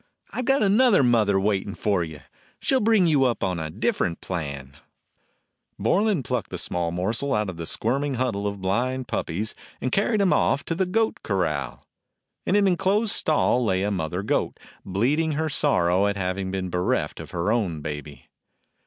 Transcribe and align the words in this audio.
I 0.31 0.41
've 0.41 0.45
got 0.45 0.63
another 0.63 1.03
mother 1.03 1.39
waitin' 1.39 1.75
for 1.75 2.03
you. 2.03 2.21
She 2.59 2.75
'll 2.75 2.79
bring 2.79 3.05
you 3.05 3.23
up 3.25 3.43
on 3.43 3.59
a 3.59 3.69
different 3.69 4.19
plan." 4.19 4.73
3 4.73 4.73
DOG 4.73 4.73
HEROES 4.73 4.87
OF 4.89 5.79
MANY 5.79 5.93
LANDS 5.93 6.05
Borlan 6.05 6.23
plucked 6.23 6.49
the 6.49 6.57
small 6.57 6.91
morsel 6.91 7.35
out 7.35 7.49
of 7.51 7.57
the 7.57 7.67
squirming 7.67 8.15
huddle 8.15 8.47
of 8.47 8.59
blind 8.63 9.07
puppies, 9.07 9.53
and 9.79 9.91
carried 9.91 10.19
him 10.19 10.33
off 10.33 10.65
to 10.65 10.73
the 10.73 10.87
goat 10.87 11.19
corral. 11.21 11.85
In 12.47 12.55
an 12.55 12.67
inclosed 12.67 13.13
stall 13.13 13.63
lay 13.63 13.83
a 13.83 13.91
mother 13.91 14.23
goat, 14.23 14.57
bleating 14.83 15.33
her 15.33 15.49
sorrow 15.49 16.07
at 16.07 16.17
having 16.17 16.49
been 16.49 16.71
bereft 16.71 17.19
of 17.19 17.29
her 17.29 17.51
own 17.51 17.81
baby. 17.81 18.27